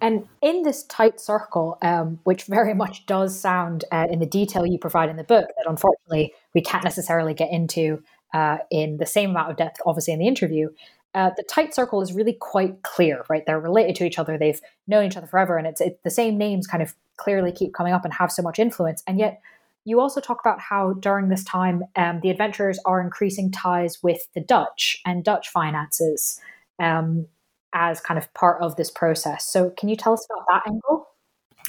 [0.00, 4.66] And in this tight circle, um, which very much does sound uh, in the detail
[4.66, 8.02] you provide in the book, that unfortunately we can't necessarily get into
[8.34, 10.68] uh, in the same amount of depth, obviously, in the interview,
[11.14, 13.46] uh, the tight circle is really quite clear, right?
[13.46, 14.36] They're related to each other.
[14.36, 17.72] They've known each other forever, and it's it, the same names kind of clearly keep
[17.72, 19.02] coming up and have so much influence.
[19.06, 19.40] And yet,
[19.84, 24.26] you also talk about how during this time, um, the adventurers are increasing ties with
[24.34, 26.40] the Dutch and Dutch finances
[26.80, 27.26] um,
[27.72, 29.46] as kind of part of this process.
[29.46, 31.06] So, can you tell us about that angle?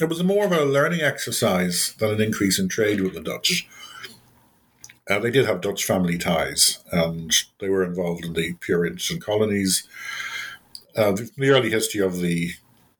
[0.00, 3.68] It was more of a learning exercise than an increase in trade with the Dutch.
[5.08, 9.86] Uh, they did have Dutch family ties, and they were involved in the Puritan colonies.
[10.96, 12.50] Uh, the, the early history of the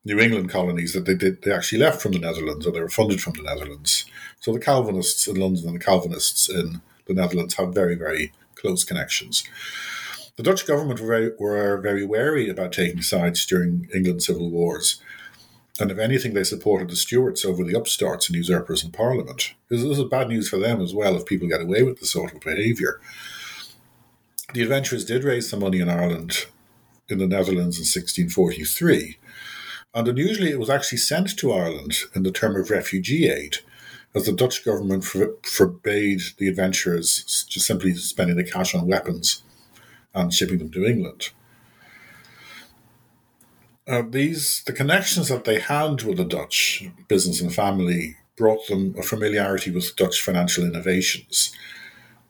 [0.04, 2.88] New England colonies that they did, they actually left from the Netherlands, or they were
[2.88, 4.06] funded from the Netherlands.
[4.40, 8.84] So the Calvinists in London and the Calvinists in the Netherlands have very, very close
[8.84, 9.42] connections.
[10.36, 15.00] The Dutch government were very, were very wary about taking sides during England's civil wars
[15.78, 19.54] and if anything, they supported the Stuarts over the upstarts and usurpers in Parliament.
[19.68, 22.32] This, is bad news for them as well if people get away with this sort
[22.32, 23.00] of behaviour.
[24.54, 26.46] The adventurers did raise some money in Ireland,
[27.08, 29.18] in the Netherlands in 1643,
[29.94, 33.58] and unusually it was actually sent to Ireland in the term of refugee aid,
[34.14, 39.42] as the Dutch government for, forbade the adventurers just simply spending the cash on weapons
[40.14, 41.30] and shipping them to England
[43.88, 48.94] uh, these the connections that they had with the Dutch business and family brought them
[48.98, 51.52] a familiarity with Dutch financial innovations.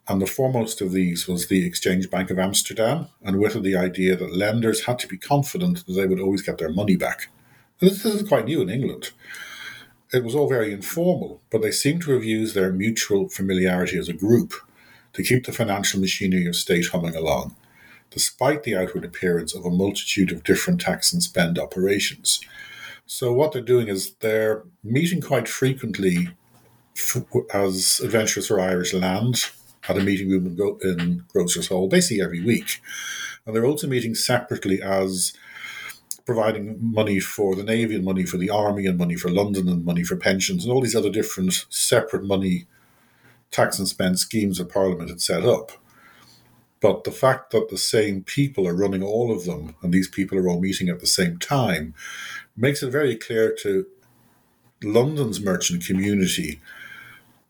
[0.09, 3.77] And the foremost of these was the Exchange Bank of Amsterdam, and with it the
[3.77, 7.29] idea that lenders had to be confident that they would always get their money back.
[7.81, 9.11] This, this is quite new in England.
[10.13, 14.09] It was all very informal, but they seem to have used their mutual familiarity as
[14.09, 14.55] a group
[15.15, 17.57] to keep the financial machinery of state humming along
[18.11, 22.41] despite the outward appearance of a multitude of different tax and spend operations.
[23.07, 26.31] So, what they're doing is they're meeting quite frequently
[27.53, 29.51] as Adventurers for Irish Land
[29.89, 32.81] at a meeting room in, in Grocers Hall, basically every week.
[33.45, 35.33] And they're also meeting separately as
[36.25, 39.85] providing money for the Navy and money for the Army and money for London and
[39.85, 42.67] money for pensions and all these other different separate money
[43.53, 45.71] tax and spend schemes that Parliament had set up.
[46.81, 50.39] But the fact that the same people are running all of them and these people
[50.39, 51.95] are all meeting at the same time
[52.57, 53.87] makes it very clear to
[54.83, 56.61] London's merchant community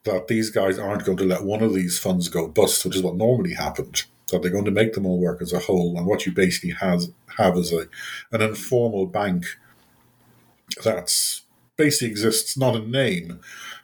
[0.04, 3.02] that these guys aren't going to let one of these funds go bust, which is
[3.02, 4.04] what normally happened.
[4.30, 6.70] That they're going to make them all work as a whole, and what you basically
[6.70, 7.86] has have is a
[8.32, 9.44] an informal bank
[10.82, 11.42] that's
[11.76, 13.40] basically exists not in name,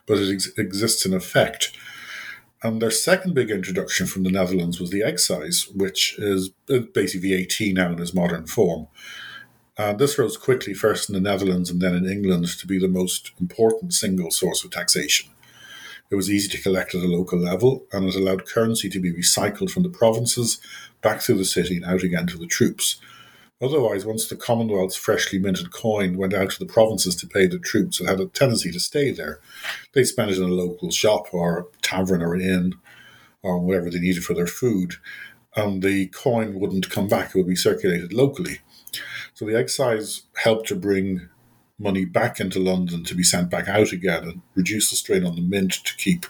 [0.06, 1.76] but it ex- exists in effect
[2.62, 7.44] and their second big introduction from the Netherlands was the excise, which is uh, basically
[7.44, 8.86] VAT now in its modern form.
[9.76, 12.88] And this rose quickly, first in the Netherlands and then in England, to be the
[12.88, 15.30] most important single source of taxation.
[16.10, 19.12] It was easy to collect at a local level, and it allowed currency to be
[19.12, 20.60] recycled from the provinces
[21.00, 23.00] back through the city and out again to the troops.
[23.62, 27.60] Otherwise, once the Commonwealth's freshly minted coin went out to the provinces to pay the
[27.60, 29.38] troops, it had a tendency to stay there.
[29.92, 32.74] They spent it in a local shop or a tavern or an inn
[33.40, 34.94] or wherever they needed for their food,
[35.54, 38.60] and the coin wouldn't come back, it would be circulated locally.
[39.34, 41.28] So the excise helped to bring
[41.78, 45.36] money back into London to be sent back out again and reduce the strain on
[45.36, 46.26] the mint to keep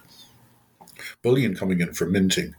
[1.20, 2.54] bullion coming in for minting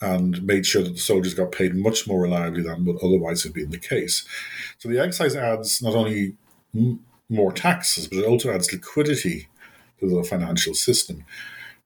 [0.00, 3.54] and made sure that the soldiers got paid much more reliably than would otherwise have
[3.54, 4.24] been the case.
[4.78, 6.36] So the excise adds not only
[6.74, 9.48] m- more taxes, but it also adds liquidity
[10.00, 11.24] to the financial system.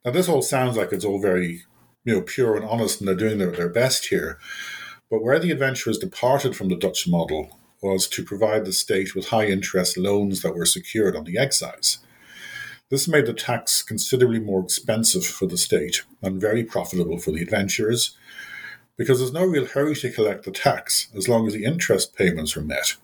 [0.05, 1.63] Now, this all sounds like it's all very,
[2.05, 4.39] you know, pure and honest, and they're doing their, their best here.
[5.11, 9.29] But where the adventurers departed from the Dutch model was to provide the state with
[9.29, 11.99] high interest loans that were secured on the excise.
[12.93, 17.41] This made the tax considerably more expensive for the state and very profitable for the
[17.41, 18.19] adventurers
[18.99, 22.55] because there's no real hurry to collect the tax as long as the interest payments
[22.55, 22.97] are met.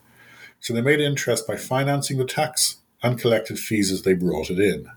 [0.60, 4.60] So they made interest by financing the tax and collected fees as they brought it
[4.60, 4.90] in.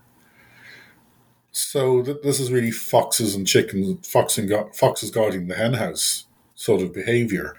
[1.52, 7.56] So th- this is really foxes and chickens, foxes guarding the henhouse sort of behavior.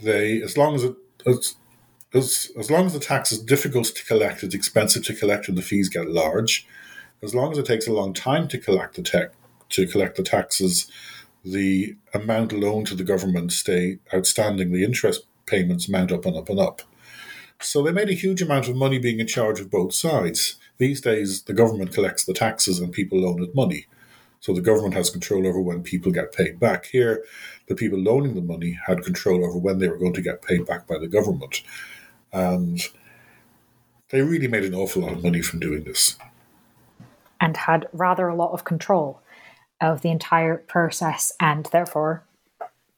[0.00, 1.56] They, as long as it, it's
[2.14, 5.58] as, as long as the tax is difficult to collect, it's expensive to collect, and
[5.58, 6.66] the fees get large.
[7.22, 9.32] As long as it takes a long time to collect the tech,
[9.70, 10.90] to collect the taxes,
[11.44, 14.72] the amount loaned to the government stay outstanding.
[14.72, 16.82] The interest payments mount up and up and up.
[17.60, 20.56] So they made a huge amount of money being in charge of both sides.
[20.78, 23.86] These days, the government collects the taxes and people loan it money.
[24.40, 26.86] So the government has control over when people get paid back.
[26.86, 27.24] Here,
[27.66, 30.66] the people loaning the money had control over when they were going to get paid
[30.66, 31.62] back by the government.
[32.34, 32.80] And
[34.10, 36.18] they really made an awful lot of money from doing this.
[37.40, 39.22] And had rather a lot of control
[39.80, 42.24] of the entire process and therefore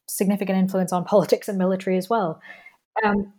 [0.09, 2.41] significant influence on politics and military as well.
[3.05, 3.35] Um,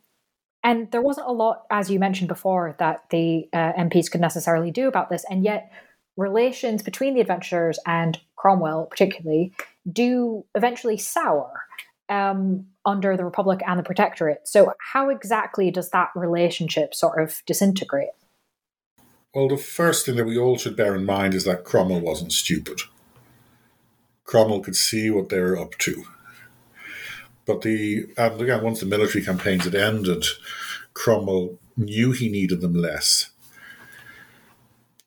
[0.64, 4.72] and there wasn't a lot, as you mentioned before, that the uh, MPs could necessarily
[4.72, 5.24] do about this.
[5.30, 5.72] And yet,
[6.18, 9.54] relations between the adventurers and Cromwell, particularly,
[9.92, 11.67] do eventually sour
[12.10, 14.48] um, under the Republic and the Protectorate.
[14.48, 18.10] So, how exactly does that relationship sort of disintegrate?
[19.34, 22.32] Well, the first thing that we all should bear in mind is that Cromwell wasn't
[22.32, 22.82] stupid.
[24.24, 26.04] Cromwell could see what they were up to.
[27.46, 30.26] But the and again, once the military campaigns had ended,
[30.94, 33.30] Cromwell knew he needed them less.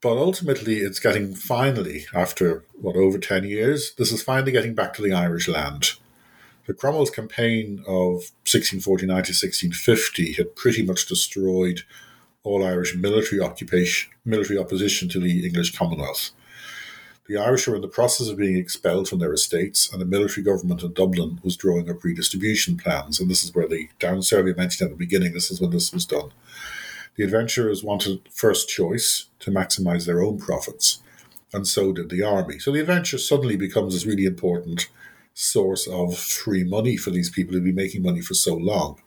[0.01, 4.95] But ultimately, it's getting finally, after what over 10 years, this is finally getting back
[4.95, 5.91] to the Irish land.
[6.67, 11.83] The Cromwell's campaign of 1649 to 1650 had pretty much destroyed
[12.43, 16.31] all Irish military occupation, military opposition to the English Commonwealth.
[17.27, 20.43] The Irish were in the process of being expelled from their estates, and the military
[20.43, 23.21] government in Dublin was drawing up redistribution plans.
[23.21, 25.93] And this is where the down survey mentioned at the beginning, this is when this
[25.93, 26.33] was done.
[27.17, 31.03] The adventurers wanted first choice to maximize their own profits,
[31.53, 32.59] and so did the army.
[32.59, 34.89] So the adventure suddenly becomes this really important
[35.35, 39.01] source of free money for these people who've been making money for so long.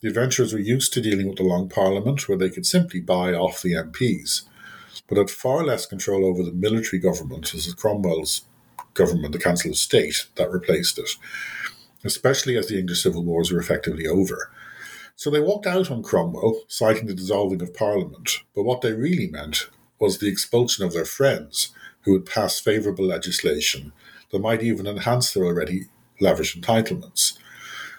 [0.00, 3.32] The adventurers were used to dealing with the Long Parliament, where they could simply buy
[3.32, 4.42] off the MPs
[5.08, 7.54] but had far less control over the military government.
[7.54, 8.42] Is Cromwell's
[8.94, 11.10] government, the Council of State, that replaced it,
[12.04, 14.50] especially as the English civil wars were effectively over.
[15.14, 19.28] So they walked out on Cromwell, citing the dissolving of Parliament, but what they really
[19.28, 21.70] meant was the expulsion of their friends
[22.06, 23.92] who would pass favourable legislation
[24.30, 25.86] that might even enhance their already
[26.20, 27.36] lavish entitlements.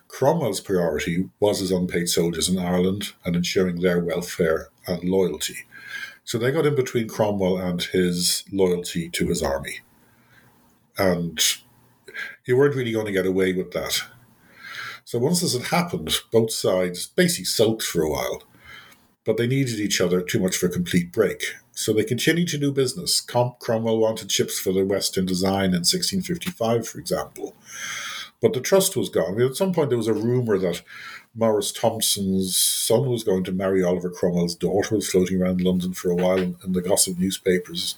[0.07, 5.65] Cromwell's priority was his unpaid soldiers in Ireland and ensuring their welfare and loyalty.
[6.23, 9.81] So they got in between Cromwell and his loyalty to his army.
[10.97, 11.39] And
[12.45, 14.03] you weren't really going to get away with that.
[15.03, 18.43] So once this had happened, both sides basically sulked for a while,
[19.25, 21.43] but they needed each other too much for a complete break.
[21.77, 23.21] So they continued to do business.
[23.21, 27.55] Cromwell wanted ships for the Western design in 1655, for example.
[28.41, 29.33] But the trust was gone.
[29.33, 30.81] I mean, at some point, there was a rumor that
[31.35, 36.09] Maurice Thomson's son was going to marry Oliver Cromwell's daughter, was floating around London for
[36.09, 37.95] a while in, in the gossip newspapers.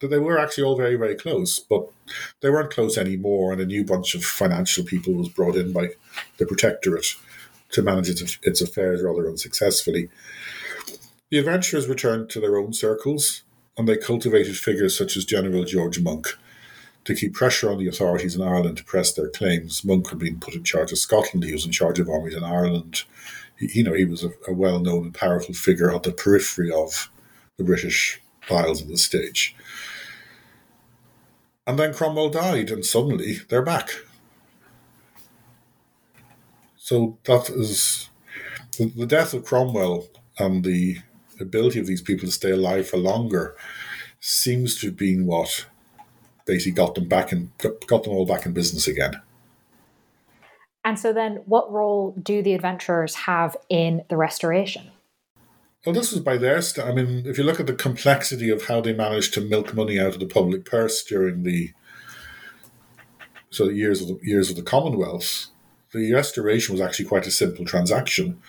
[0.00, 1.90] That they were actually all very, very close, but
[2.42, 5.88] they weren't close anymore, and a new bunch of financial people was brought in by
[6.36, 7.16] the Protectorate
[7.70, 10.10] to manage its, its affairs rather unsuccessfully.
[11.30, 13.42] The adventurers returned to their own circles,
[13.78, 16.36] and they cultivated figures such as General George Monk
[17.04, 19.84] to keep pressure on the authorities in Ireland to press their claims.
[19.84, 21.44] Monk had been put in charge of Scotland.
[21.44, 23.04] He was in charge of armies in Ireland.
[23.56, 27.10] He, you know, he was a, a well-known and powerful figure on the periphery of
[27.56, 29.54] the British Isles at this stage.
[31.64, 33.90] And then Cromwell died, and suddenly they're back.
[36.76, 38.08] So that is
[38.76, 40.98] the, the death of Cromwell and the
[41.44, 43.56] ability of these people to stay alive for longer
[44.20, 45.66] seems to have been what
[46.46, 49.20] basically got them back and got them all back in business again.
[50.84, 54.90] And so then what role do the adventurers have in the restoration?
[55.84, 58.66] Well, this was by their st- I mean, if you look at the complexity of
[58.66, 61.72] how they managed to milk money out of the public purse during the
[63.50, 65.46] so the years of the years of the Commonwealth,
[65.92, 68.40] the restoration was actually quite a simple transaction.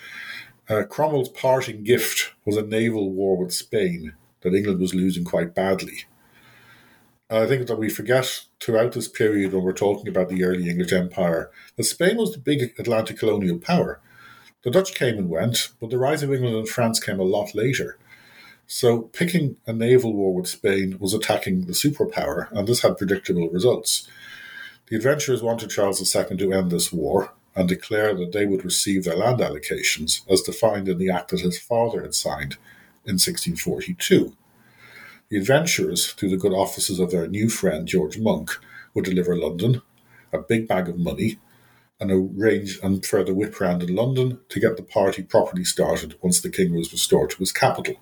[0.72, 5.54] Uh, Cromwell's parting gift was a naval war with Spain that England was losing quite
[5.54, 6.06] badly.
[7.30, 10.94] I think that we forget throughout this period when we're talking about the early English
[10.94, 14.00] Empire that Spain was the big Atlantic colonial power.
[14.64, 17.54] The Dutch came and went, but the rise of England and France came a lot
[17.54, 17.98] later.
[18.66, 23.50] So picking a naval war with Spain was attacking the superpower, and this had predictable
[23.50, 24.08] results.
[24.88, 29.04] The adventurers wanted Charles II to end this war and declare that they would receive
[29.04, 32.54] their land allocations as defined in the act that his father had signed
[33.06, 34.36] in 1642.
[35.30, 38.52] The adventurers, through the good offices of their new friend George Monk,
[38.94, 39.82] would deliver London,
[40.34, 41.40] a big bag of money,
[42.00, 46.42] and arrange and further whip round in London to get the party properly started once
[46.42, 47.96] the king was restored to his capital.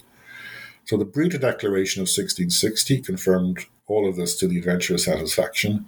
[0.85, 5.85] So the Breda Declaration of 1660 confirmed all of this to the adventurers' satisfaction.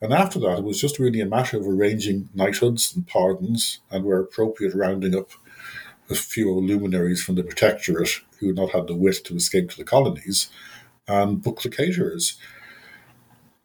[0.00, 4.04] And after that, it was just really a matter of arranging knighthoods and pardons, and
[4.04, 5.30] where appropriate, rounding up
[6.10, 9.76] a few luminaries from the Protectorate who had not had the wit to escape to
[9.76, 10.50] the colonies
[11.08, 12.38] and book the caterers.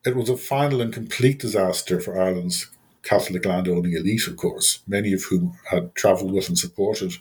[0.05, 2.71] It was a final and complete disaster for Ireland's
[3.03, 7.13] Catholic landowning elite, of course, many of whom had travelled with and supported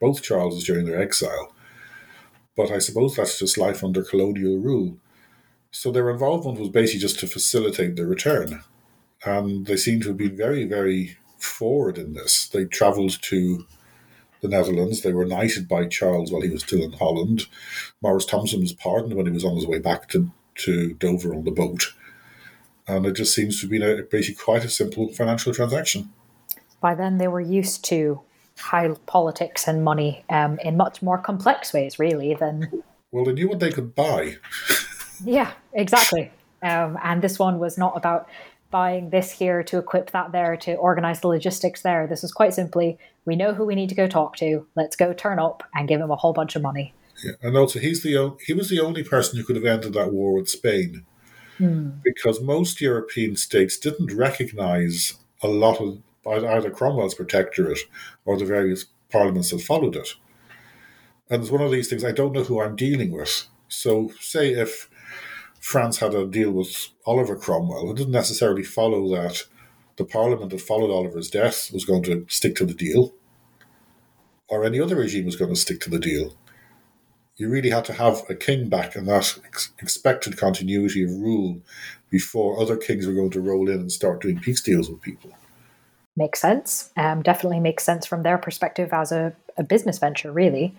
[0.00, 1.52] both Charleses during their exile.
[2.56, 4.96] but I suppose that's just life under colonial rule.
[5.74, 8.62] So their involvement was basically just to facilitate the return.
[9.24, 12.48] And they seem to have been very, very forward in this.
[12.48, 13.66] They travelled to
[14.40, 15.02] the Netherlands.
[15.02, 17.46] They were knighted by Charles while he was still in Holland.
[18.00, 21.42] Maurice Thomson was pardoned when he was on his way back to, to Dover on
[21.42, 21.92] the boat.
[22.86, 26.12] And it just seems to have been a, basically quite a simple financial transaction.
[26.80, 28.20] By then, they were used to
[28.58, 32.84] high politics and money um, in much more complex ways, really, than.
[33.10, 34.36] Well, they knew what they could buy.
[35.24, 36.30] yeah, exactly.
[36.62, 38.28] Um, and this one was not about
[38.70, 42.06] buying this here to equip that there to organize the logistics there.
[42.06, 44.66] This was quite simply we know who we need to go talk to.
[44.74, 46.92] Let's go turn up and give him a whole bunch of money.
[47.22, 50.12] Yeah, and also he's the he was the only person who could have ended that
[50.12, 51.04] war with Spain,
[51.58, 51.90] hmm.
[52.02, 57.80] because most European states didn't recognize a lot of either Cromwell's protectorate
[58.24, 60.14] or the various parliaments that followed it.
[61.30, 63.46] And it's one of these things I don't know who I'm dealing with.
[63.68, 64.88] So, say if
[65.64, 69.44] France had a deal with Oliver Cromwell, it didn't necessarily follow that
[69.96, 73.14] the parliament that followed Oliver's death was going to stick to the deal,
[74.46, 76.36] or any other regime was going to stick to the deal.
[77.36, 81.62] You really had to have a king back and that ex- expected continuity of rule
[82.10, 85.30] before other kings were going to roll in and start doing peace deals with people.
[86.14, 86.90] Makes sense.
[86.98, 90.76] Um, definitely makes sense from their perspective as a, a business venture, really.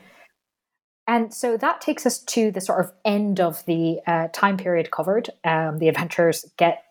[1.08, 4.89] And so that takes us to the sort of end of the uh, time period
[4.91, 5.30] covered.
[5.43, 6.84] Um, the adventurers get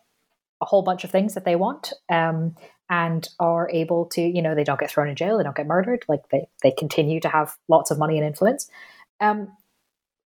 [0.61, 2.55] a whole bunch of things that they want um,
[2.89, 5.67] and are able to, you know, they don't get thrown in jail, they don't get
[5.67, 8.69] murdered, like they, they continue to have lots of money and influence.
[9.19, 9.51] Um,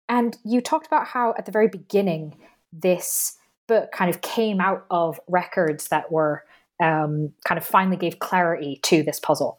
[0.08, 2.38] and you talked about how at the very beginning,
[2.72, 6.44] this book kind of came out of records that were
[6.82, 9.58] um, kind of finally gave clarity to this puzzle.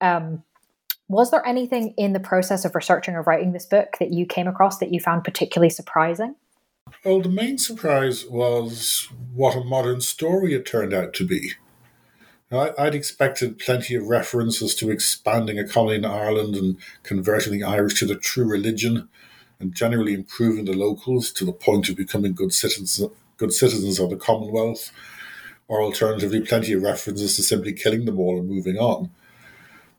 [0.00, 0.42] Um,
[1.08, 4.48] was there anything in the process of researching or writing this book that you came
[4.48, 6.34] across that you found particularly surprising?
[7.04, 11.52] Well, the main surprise was what a modern story it turned out to be.
[12.50, 17.64] Now, I'd expected plenty of references to expanding a colony in Ireland and converting the
[17.64, 19.08] Irish to the true religion
[19.58, 23.02] and generally improving the locals to the point of becoming good citizens,
[23.36, 24.92] good citizens of the Commonwealth,
[25.68, 29.10] or alternatively, plenty of references to simply killing them all and moving on.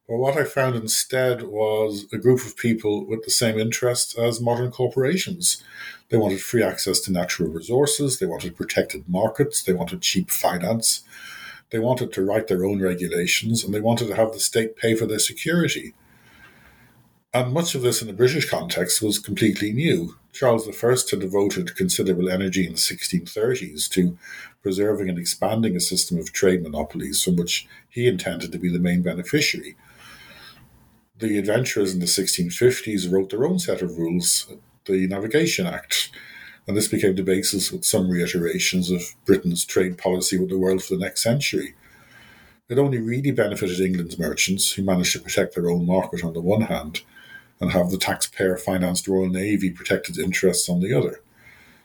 [0.08, 4.40] But what I found instead was a group of people with the same interests as
[4.40, 5.64] modern corporations.
[6.10, 11.04] They wanted free access to natural resources, they wanted protected markets, they wanted cheap finance,
[11.72, 14.94] they wanted to write their own regulations, and they wanted to have the state pay
[14.94, 15.96] for their security.
[17.34, 20.18] And much of this in the British context was completely new.
[20.32, 24.18] Charles I had devoted considerable energy in the 1630s to
[24.62, 28.80] preserving and expanding a system of trade monopolies from which he intended to be the
[28.80, 29.76] main beneficiary
[31.20, 34.48] the adventurers in the 1650s wrote their own set of rules,
[34.86, 36.12] the Navigation Act,
[36.68, 40.84] and this became the basis with some reiterations of Britain's trade policy with the world
[40.84, 41.76] for the next century.
[42.68, 46.42] It only really benefited England's merchants, who managed to protect their own market on the
[46.42, 47.02] one hand
[47.62, 51.22] and have the taxpayer financed Royal Navy protect its interests on the other.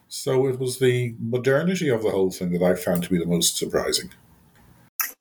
[0.09, 3.27] So it was the modernity of the whole thing that I found to be the
[3.27, 4.11] most surprising.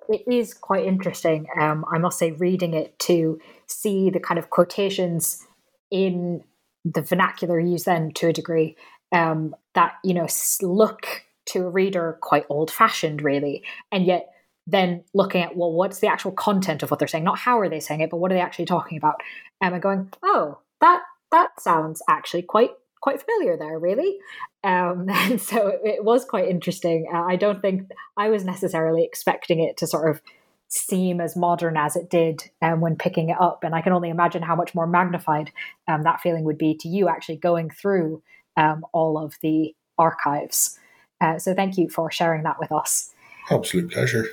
[0.07, 3.39] It is quite interesting, um, I must say, reading it too
[3.69, 5.45] see the kind of quotations
[5.91, 6.43] in
[6.85, 8.75] the vernacular used then to a degree
[9.11, 10.27] um, that you know
[10.61, 13.63] look to a reader quite old fashioned really.
[13.91, 14.27] And yet
[14.67, 17.23] then looking at well what's the actual content of what they're saying?
[17.23, 19.15] Not how are they saying it but what are they actually talking about?
[19.61, 21.01] Um, and going oh that
[21.31, 24.17] that sounds actually quite quite familiar there really.
[24.63, 27.07] Um, and so it, it was quite interesting.
[27.13, 30.21] Uh, i don't think i was necessarily expecting it to sort of
[30.69, 33.63] seem as modern as it did um, when picking it up.
[33.63, 35.51] And I can only imagine how much more magnified
[35.87, 38.21] um, that feeling would be to you actually going through
[38.55, 40.79] um, all of the archives.
[41.19, 43.13] Uh, so thank you for sharing that with us.
[43.49, 44.27] Absolute pleasure.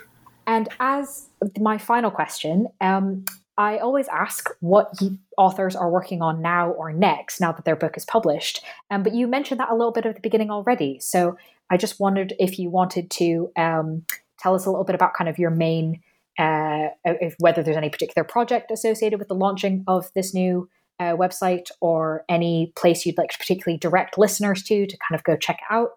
[0.47, 1.27] And as
[1.59, 3.25] my final question, um,
[3.59, 4.93] I always ask what
[5.39, 8.63] authors are working on now or next, now that their book is published.
[8.91, 11.01] Um, but you mentioned that a little bit at the beginning already.
[11.01, 11.39] So
[11.71, 14.05] I just wondered if you wanted to um,
[14.39, 16.03] tell us a little bit about kind of your main
[16.39, 20.69] uh, if, whether there's any particular project associated with the launching of this new
[20.99, 25.25] uh, website or any place you'd like to particularly direct listeners to to kind of
[25.25, 25.91] go check out,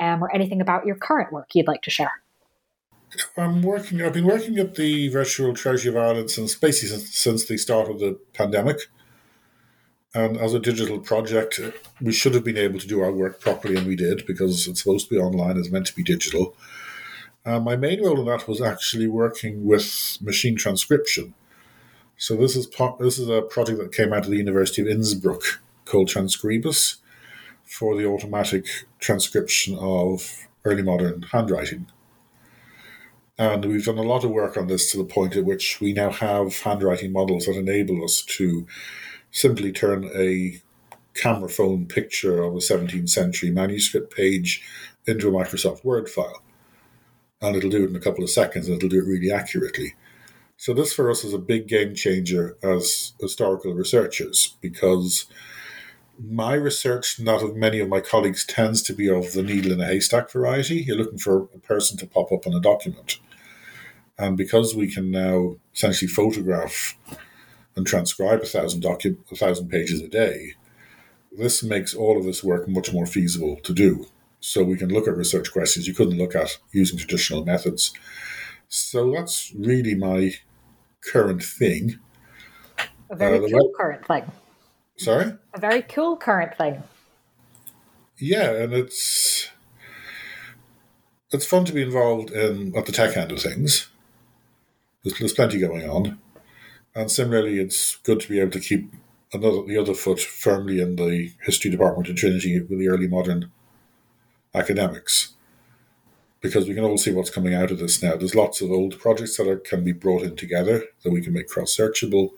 [0.00, 2.22] um, or anything about your current work you'd like to share.
[3.36, 4.02] I'm working.
[4.02, 7.88] I've been working at the Virtual Treasury of Ireland since basically since, since the start
[7.88, 8.78] of the pandemic.
[10.12, 11.60] And as a digital project,
[12.00, 14.82] we should have been able to do our work properly, and we did because it's
[14.82, 15.56] supposed to be online.
[15.56, 16.56] It's meant to be digital.
[17.44, 21.34] Uh, my main role in that was actually working with machine transcription.
[22.16, 22.68] So this is
[22.98, 25.42] this is a project that came out of the University of Innsbruck
[25.86, 26.96] called Transkribus
[27.64, 28.66] for the automatic
[28.98, 31.86] transcription of early modern handwriting.
[33.38, 35.94] And we've done a lot of work on this to the point at which we
[35.94, 38.66] now have handwriting models that enable us to
[39.30, 40.60] simply turn a
[41.14, 44.62] camera phone picture of a 17th century manuscript page
[45.06, 46.42] into a Microsoft Word file.
[47.40, 49.94] And it'll do it in a couple of seconds and it'll do it really accurately.
[50.56, 55.26] So, this for us is a big game changer as historical researchers because
[56.22, 59.80] my research, not of many of my colleagues, tends to be of the needle in
[59.80, 60.82] a haystack variety.
[60.82, 63.18] You're looking for a person to pop up on a document.
[64.18, 66.96] And because we can now essentially photograph
[67.74, 70.54] and transcribe a thousand docu- a thousand pages a day,
[71.32, 74.06] this makes all of this work much more feasible to do.
[74.40, 77.92] So we can look at research questions you couldn't look at using traditional methods.
[78.68, 80.32] So that's really my
[81.12, 81.98] current thing.
[83.10, 84.32] A very uh, cool current thing.
[84.96, 85.32] Sorry?
[85.54, 86.82] A very cool current thing.
[88.16, 89.50] Yeah, and it's
[91.32, 93.88] it's fun to be involved in at the tech end of things.
[95.02, 96.18] There's, there's plenty going on,
[96.94, 98.92] and similarly, it's good to be able to keep
[99.32, 103.50] another the other foot firmly in the history department in Trinity with the early modern
[104.54, 105.34] academics,
[106.40, 108.16] because we can all see what's coming out of this now.
[108.16, 111.32] There's lots of old projects that are, can be brought in together that we can
[111.32, 112.30] make cross searchable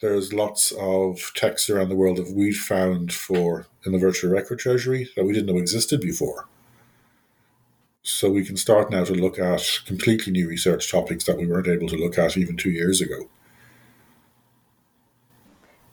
[0.00, 4.58] there's lots of texts around the world that we've found for in the virtual record
[4.58, 6.46] treasury that we didn't know existed before.
[8.02, 11.66] So we can start now to look at completely new research topics that we weren't
[11.66, 13.28] able to look at even two years ago.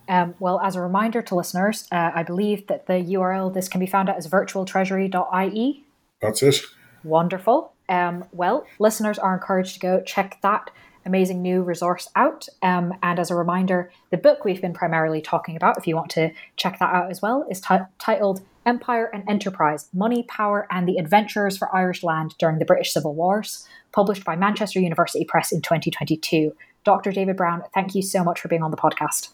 [0.08, 3.80] Um, well, as a reminder to listeners, uh, I believe that the URL this can
[3.80, 5.84] be found at is virtualtreasury.ie.
[6.20, 6.60] That's it.
[7.02, 7.72] Wonderful.
[7.88, 10.70] Um, well, listeners are encouraged to go check that
[11.06, 12.48] amazing new resource out.
[12.62, 16.10] Um, and as a reminder, the book we've been primarily talking about, if you want
[16.12, 20.88] to check that out as well, is t- titled Empire and Enterprise Money, Power, and
[20.88, 25.52] the Adventurers for Irish Land During the British Civil Wars, published by Manchester University Press
[25.52, 26.54] in 2022.
[26.84, 27.12] Dr.
[27.12, 29.33] David Brown, thank you so much for being on the podcast.